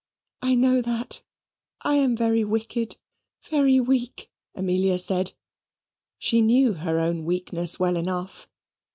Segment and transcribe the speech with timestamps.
[0.41, 1.21] "I know that.
[1.83, 2.97] I am very wicked,
[3.43, 5.33] very weak," Amelia said.
[6.17, 8.47] She knew her own weakness well enough.